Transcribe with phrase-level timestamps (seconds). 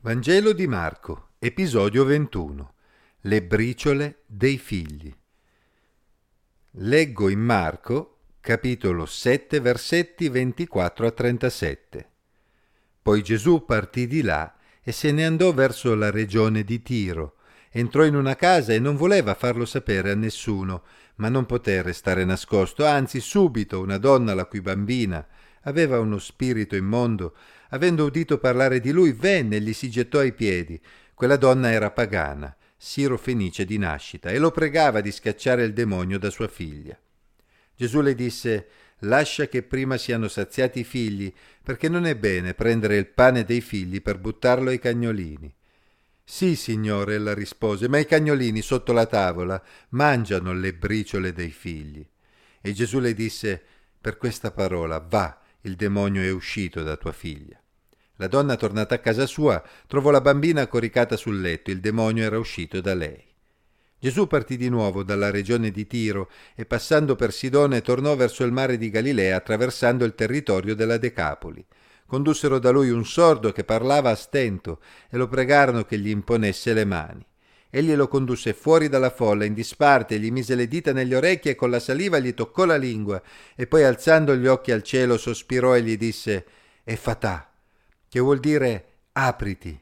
[0.00, 2.74] Vangelo di Marco, episodio 21.
[3.22, 5.12] Le briciole dei figli.
[6.70, 12.10] Leggo in Marco, capitolo 7, versetti 24 a 37.
[13.02, 17.34] Poi Gesù partì di là e se ne andò verso la regione di Tiro.
[17.68, 20.84] Entrò in una casa e non voleva farlo sapere a nessuno,
[21.16, 25.26] ma non poté restare nascosto, anzi subito una donna la cui bambina
[25.68, 27.34] aveva uno spirito immondo,
[27.70, 30.80] avendo udito parlare di lui, venne e gli si gettò ai piedi.
[31.14, 36.30] Quella donna era pagana, siro-fenice di nascita, e lo pregava di scacciare il demonio da
[36.30, 36.98] sua figlia.
[37.74, 38.68] Gesù le disse
[39.02, 43.60] Lascia che prima siano saziati i figli, perché non è bene prendere il pane dei
[43.60, 45.54] figli per buttarlo ai cagnolini.
[46.24, 52.04] Sì, signore, ella rispose, ma i cagnolini sotto la tavola mangiano le briciole dei figli.
[52.60, 53.62] E Gesù le disse
[54.00, 57.60] Per questa parola va, il demonio è uscito da tua figlia.
[58.16, 62.38] La donna, tornata a casa sua, trovò la bambina coricata sul letto, il demonio era
[62.38, 63.24] uscito da lei.
[64.00, 68.52] Gesù partì di nuovo dalla regione di Tiro e passando per Sidone tornò verso il
[68.52, 71.64] mare di Galilea attraversando il territorio della Decapoli.
[72.06, 76.72] Condussero da lui un sordo che parlava a stento e lo pregarono che gli imponesse
[76.72, 77.26] le mani.
[77.70, 81.54] Egli lo condusse fuori dalla folla in disparte, gli mise le dita negli orecchi e
[81.54, 83.20] con la saliva gli toccò la lingua
[83.54, 86.46] e poi alzando gli occhi al cielo sospirò e gli disse
[86.82, 87.52] E fatà,
[88.08, 89.78] che vuol dire apriti.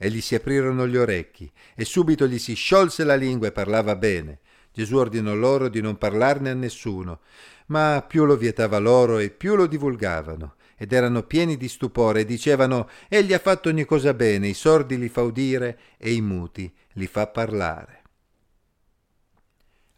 [0.00, 3.96] E gli si aprirono gli orecchi e subito gli si sciolse la lingua e parlava
[3.96, 4.38] bene.
[4.72, 7.20] Gesù ordinò loro di non parlarne a nessuno,
[7.66, 12.24] ma più lo vietava loro e più lo divulgavano ed erano pieni di stupore e
[12.24, 16.72] dicevano Egli ha fatto ogni cosa bene, i sordi li fa udire e i muti
[16.92, 17.97] li fa parlare.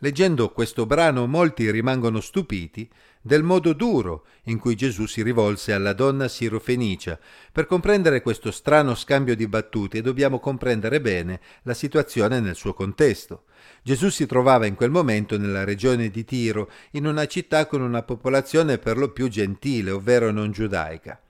[0.02, 2.88] Leggendo questo brano molti rimangono stupiti
[3.20, 7.18] del modo duro in cui Gesù si rivolse alla donna sirofenicia.
[7.52, 13.44] Per comprendere questo strano scambio di battute dobbiamo comprendere bene la situazione nel suo contesto.
[13.82, 18.02] Gesù si trovava in quel momento nella regione di Tiro, in una città con una
[18.02, 21.20] popolazione per lo più gentile, ovvero non giudaica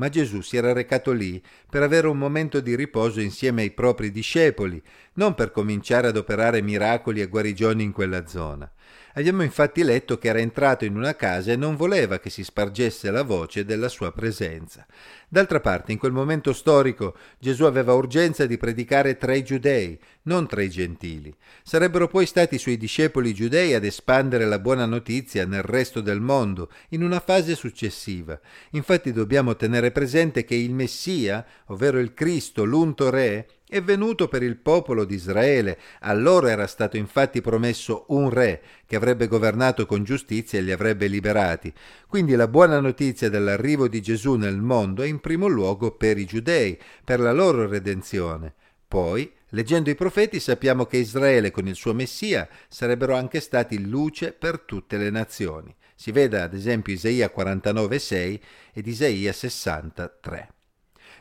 [0.00, 4.10] ma Gesù si era recato lì per avere un momento di riposo insieme ai propri
[4.10, 4.82] discepoli,
[5.14, 8.70] non per cominciare ad operare miracoli e guarigioni in quella zona.
[9.14, 13.10] Abbiamo infatti letto che era entrato in una casa e non voleva che si spargesse
[13.10, 14.86] la voce della sua presenza.
[15.28, 20.46] D'altra parte, in quel momento storico, Gesù aveva urgenza di predicare tra i giudei, non
[20.46, 21.34] tra i gentili.
[21.62, 26.20] Sarebbero poi stati i suoi discepoli giudei ad espandere la buona notizia nel resto del
[26.20, 28.38] mondo, in una fase successiva.
[28.70, 34.42] Infatti dobbiamo tenere presente che il Messia, ovvero il Cristo, l'unto re, è venuto per
[34.42, 35.78] il popolo di Israele.
[36.00, 40.72] A loro era stato infatti promesso un re che avrebbe governato con giustizia e li
[40.72, 41.72] avrebbe liberati.
[42.08, 46.26] Quindi la buona notizia dell'arrivo di Gesù nel mondo è in primo luogo per i
[46.26, 48.54] giudei, per la loro redenzione.
[48.88, 54.32] Poi, leggendo i profeti, sappiamo che Israele con il suo Messia sarebbero anche stati luce
[54.32, 55.72] per tutte le nazioni.
[55.94, 58.40] Si veda ad esempio Isaia 49,6
[58.72, 60.54] ed Isaia 63.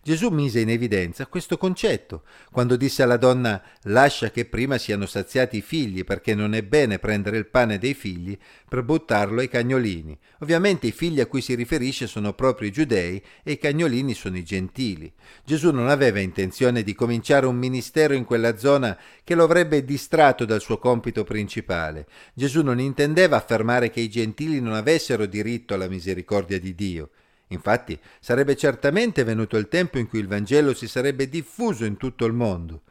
[0.02, 5.58] Gesù mise in evidenza questo concetto quando disse alla donna lascia che prima siano saziati
[5.58, 8.38] i figli perché non è bene prendere il pane dei figli
[8.68, 10.18] per buttarlo ai cagnolini.
[10.40, 14.38] Ovviamente i figli a cui si riferisce sono proprio i giudei e i cagnolini sono
[14.38, 15.12] i gentili.
[15.44, 20.46] Gesù non aveva intenzione di cominciare un ministero in quella zona che lo avrebbe distratto
[20.46, 22.08] dal suo compito principale.
[22.34, 27.10] Gesù non intendeva affermare che i gentili non avessero diritto alla misericordia di Dio.
[27.52, 32.26] Infatti sarebbe certamente venuto il tempo in cui il Vangelo si sarebbe diffuso in tutto
[32.26, 32.84] il mondo,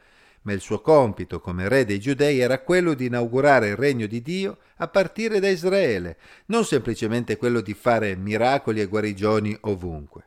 [0.43, 4.21] ma il suo compito come re dei giudei era quello di inaugurare il regno di
[4.21, 10.25] Dio a partire da Israele, non semplicemente quello di fare miracoli e guarigioni ovunque.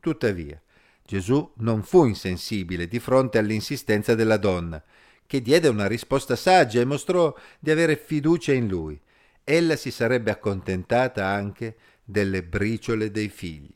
[0.00, 0.60] Tuttavia,
[1.04, 4.82] Gesù non fu insensibile di fronte all'insistenza della donna,
[5.26, 8.98] che diede una risposta saggia e mostrò di avere fiducia in lui.
[9.44, 11.76] Ella si sarebbe accontentata anche
[12.06, 13.74] delle briciole dei figli.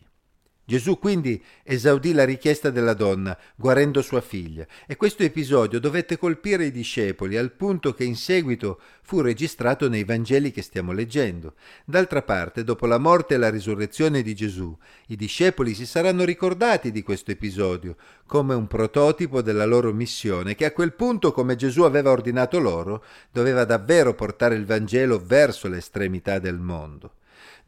[0.71, 6.67] Gesù quindi esaudì la richiesta della donna, guarendo sua figlia, e questo episodio dovette colpire
[6.67, 11.55] i discepoli al punto che in seguito fu registrato nei Vangeli che stiamo leggendo.
[11.85, 14.73] D'altra parte, dopo la morte e la risurrezione di Gesù,
[15.09, 20.67] i discepoli si saranno ricordati di questo episodio come un prototipo della loro missione che
[20.67, 23.03] a quel punto, come Gesù aveva ordinato loro,
[23.33, 27.15] doveva davvero portare il Vangelo verso l'estremità del mondo.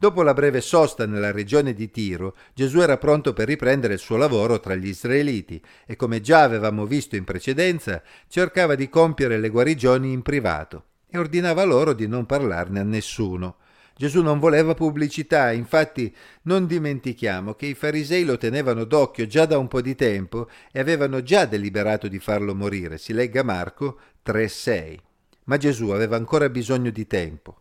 [0.03, 4.17] Dopo la breve sosta nella regione di Tiro, Gesù era pronto per riprendere il suo
[4.17, 9.47] lavoro tra gli israeliti e, come già avevamo visto in precedenza, cercava di compiere le
[9.47, 13.55] guarigioni in privato e ordinava loro di non parlarne a nessuno.
[13.95, 19.57] Gesù non voleva pubblicità, infatti non dimentichiamo che i farisei lo tenevano d'occhio già da
[19.57, 22.97] un po' di tempo e avevano già deliberato di farlo morire.
[22.97, 24.99] Si legga Marco 3:6.
[25.45, 27.52] Ma Gesù aveva ancora bisogno di tempo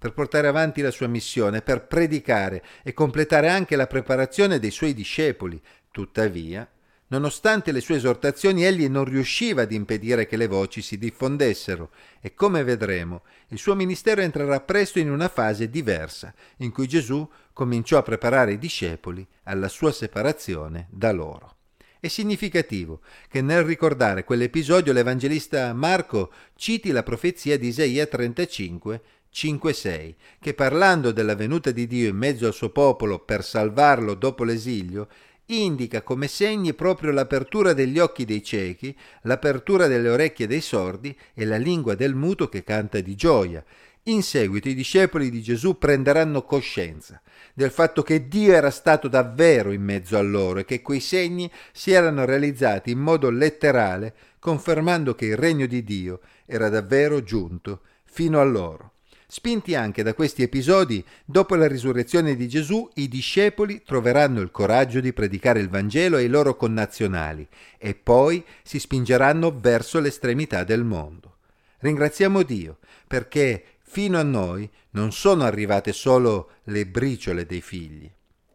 [0.00, 4.94] per portare avanti la sua missione, per predicare e completare anche la preparazione dei suoi
[4.94, 5.60] discepoli.
[5.90, 6.66] Tuttavia,
[7.10, 12.34] Nonostante le sue esortazioni, egli non riusciva ad impedire che le voci si diffondessero e,
[12.34, 17.98] come vedremo, il suo ministero entrerà presto in una fase diversa, in cui Gesù cominciò
[17.98, 21.56] a preparare i discepoli alla sua separazione da loro.
[21.98, 30.14] È significativo che nel ricordare quell'episodio l'Evangelista Marco citi la profezia di Isaia 35, 5-6,
[30.40, 35.08] che parlando della venuta di Dio in mezzo al suo popolo per salvarlo dopo l'esilio,
[35.46, 41.44] indica come segni proprio l'apertura degli occhi dei ciechi, l'apertura delle orecchie dei sordi e
[41.44, 43.64] la lingua del muto che canta di gioia.
[44.04, 47.20] In seguito i discepoli di Gesù prenderanno coscienza
[47.52, 51.50] del fatto che Dio era stato davvero in mezzo a loro e che quei segni
[51.72, 57.82] si erano realizzati in modo letterale, confermando che il regno di Dio era davvero giunto
[58.04, 58.92] fino a loro.
[59.32, 64.98] Spinti anche da questi episodi, dopo la risurrezione di Gesù, i discepoli troveranno il coraggio
[64.98, 67.46] di predicare il Vangelo ai loro connazionali
[67.78, 71.36] e poi si spingeranno verso l'estremità del mondo.
[71.78, 78.10] Ringraziamo Dio perché fino a noi non sono arrivate solo le briciole dei figli,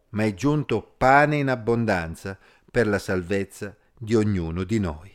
[0.10, 2.38] ma è giunto pane in abbondanza
[2.69, 5.14] per la salvezza di ognuno di noi.